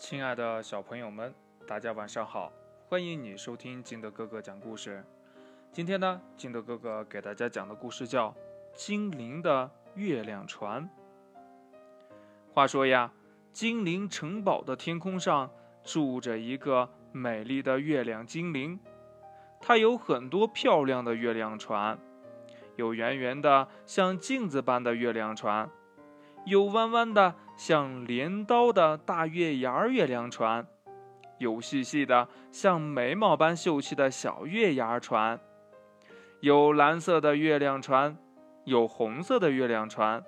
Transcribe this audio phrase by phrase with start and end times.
[0.00, 1.32] 亲爱的小朋友们，
[1.66, 2.50] 大家晚上好！
[2.88, 5.04] 欢迎你收听金德哥哥讲故事。
[5.70, 8.30] 今天呢，金德哥哥给大家讲的故事叫
[8.72, 10.88] 《精灵的月亮船》。
[12.54, 13.12] 话说呀，
[13.52, 15.50] 精灵城堡的天空上
[15.84, 18.80] 住着一个美丽的月亮精灵，
[19.60, 21.98] 它有很多漂亮的月亮船，
[22.76, 25.68] 有圆圆的像镜子般的月亮船。
[26.44, 30.66] 有弯弯的像镰刀的大月牙月亮船，
[31.38, 35.38] 有细细的像眉毛般秀气的小月牙船，
[36.40, 38.16] 有蓝色的月亮船，
[38.64, 40.24] 有红色的月亮船，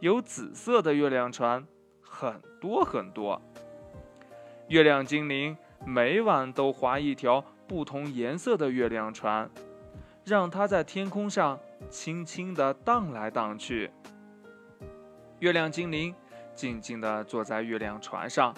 [0.00, 1.66] 有紫色的月亮船，
[2.00, 3.40] 很多很多。
[4.68, 9.50] 月亮精灵每晚都划一条不同颜色的月亮船，
[10.24, 11.58] 让它在天空上
[11.90, 13.90] 轻轻地荡来荡去。
[15.40, 16.14] 月亮精灵
[16.54, 18.54] 静静地坐在月亮船上，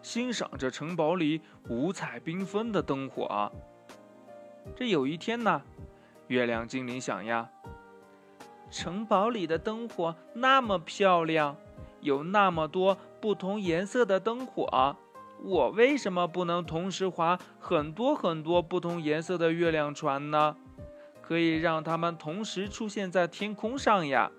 [0.00, 3.52] 欣赏着城堡里五彩缤纷的灯火。
[4.74, 5.60] 这有一天呢，
[6.28, 7.50] 月亮精灵想呀：
[8.70, 11.54] 城堡里的灯火那么漂亮，
[12.00, 14.96] 有那么多不同颜色的灯火，
[15.42, 20.56] 我为什么不能同时划很多很多不同颜色的月亮船呢？
[21.20, 24.30] 可以让它们同时出现在天空上呀！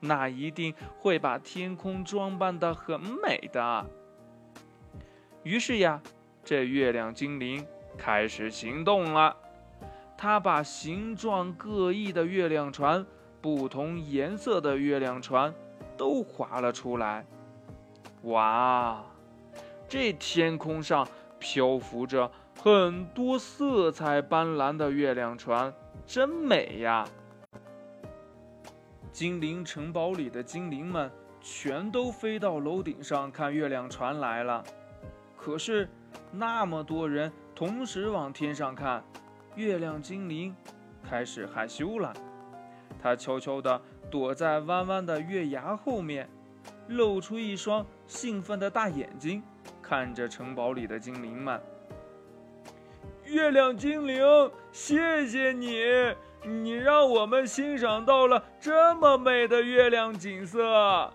[0.00, 3.86] 那一定会把天空装扮得很美的。
[5.42, 6.00] 于是呀，
[6.42, 7.64] 这月亮精灵
[7.96, 9.36] 开始行动了。
[10.16, 13.06] 他把形状各异的月亮船、
[13.40, 15.54] 不同颜色的月亮船
[15.96, 17.24] 都划了出来。
[18.24, 19.02] 哇，
[19.88, 22.30] 这天空上漂浮着
[22.62, 25.72] 很多色彩斑斓的月亮船，
[26.06, 27.08] 真美呀！
[29.12, 34.64] 精灵城堡里的精灵们全都飞到楼顶上看月亮船来了。
[35.36, 35.88] 可是
[36.30, 39.02] 那么多人同时往天上看，
[39.56, 40.54] 月亮精灵
[41.02, 42.12] 开始害羞了。
[43.02, 46.28] 他悄悄地躲在弯弯的月牙后面，
[46.88, 49.42] 露出一双兴奋的大眼睛，
[49.82, 51.60] 看着城堡里的精灵们。
[53.30, 54.20] 月亮精灵，
[54.72, 55.80] 谢谢你。
[56.42, 61.12] 你让我们欣赏到了这么美的月亮景色。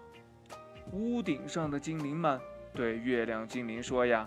[0.93, 2.39] 屋顶上的精灵们
[2.73, 4.25] 对月亮精灵说：“呀，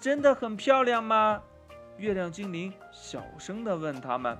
[0.00, 1.40] 真的很漂亮吗？”
[1.96, 4.36] 月亮精灵小声地问他们：“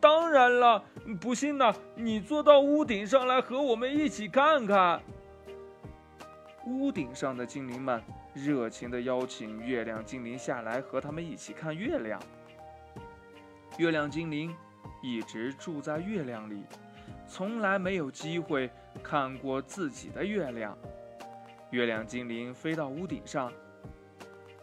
[0.00, 0.82] 当然了，
[1.20, 5.02] 不信呢，你坐到屋顶上来和我们一起看看。”
[6.66, 8.02] 屋顶上的精灵们
[8.36, 12.20] 热情地邀请月亮精灵下来和他们一起看月亮。
[13.78, 14.54] 月亮精灵
[15.02, 16.62] 一直住在月亮里，
[17.26, 18.70] 从来没有机会
[19.02, 20.76] 看过自己的月亮。
[21.70, 23.50] 月亮精灵飞到屋顶上，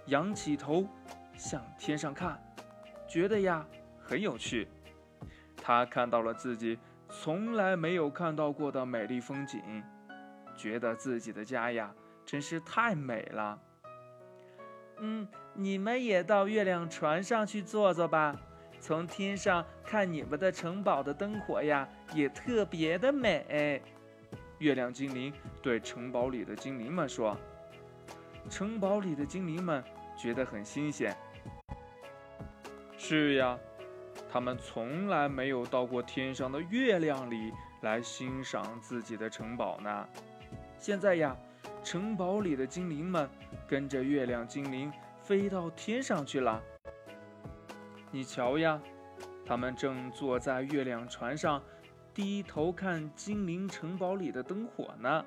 [0.06, 0.88] 仰起头
[1.36, 2.40] 向天上看，
[3.08, 3.66] 觉得呀
[4.00, 4.68] 很有趣。
[5.58, 6.78] 他看到了自己
[7.10, 9.84] 从来没有看到过的美丽风景，
[10.56, 11.92] 觉得自己的家呀
[12.26, 13.60] 真是太美了。
[15.00, 18.36] 嗯，你们也到月亮船上去坐坐吧。
[18.80, 23.82] 从天上看你们的城堡的灯火呀，也特别的美。
[24.60, 27.38] 月亮精灵对城堡里的精灵们说
[28.50, 29.84] ：“城堡里的精灵们
[30.18, 31.16] 觉得很新鲜。
[32.98, 33.58] 是呀，
[34.32, 37.52] 他们从来没有到过天上的月亮里
[37.82, 40.08] 来欣赏自己的城堡呢。
[40.78, 41.36] 现在呀，
[41.84, 43.30] 城堡里的精灵们
[43.68, 46.62] 跟着月亮精灵飞到天上去了。”
[48.10, 48.82] 你瞧呀，
[49.46, 51.62] 他们正坐在月亮船上，
[52.14, 55.26] 低头看精灵城堡里的灯火呢。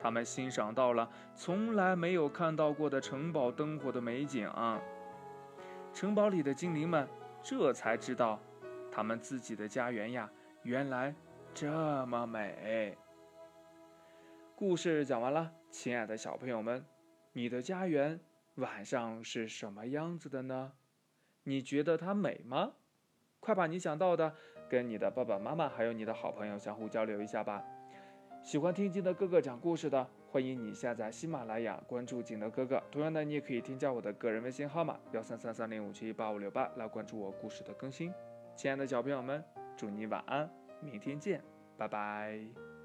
[0.00, 4.48] 他们欣赏到了从来没有看到过的城堡灯火的美景。
[5.92, 7.08] 城堡里的精灵们
[7.42, 8.38] 这才知道，
[8.92, 10.30] 他们自己的家园呀，
[10.62, 11.14] 原来
[11.54, 12.96] 这么美。
[14.54, 16.84] 故事讲完了，亲爱的小朋友们，
[17.32, 18.18] 你的家园
[18.56, 20.72] 晚上是什么样子的呢？
[21.44, 22.72] 你觉得它美吗？
[23.40, 24.34] 快把你想到的
[24.68, 27.64] 跟你的爸爸妈妈还有你的好朋友相互交流一下吧。
[28.42, 32.82] 喜欢听金德哥哥讲故事的，欢迎你下载喜马拉雅，关注金德哥哥。
[32.90, 38.12] 同样的，你也可以添加我的个人微信号码幺三三三零五七八五六八来关注我故事的更新。
[38.56, 39.44] 亲爱的小朋友们，
[39.76, 40.50] 祝你晚安，
[40.80, 41.42] 明天见，
[41.76, 42.77] 拜拜。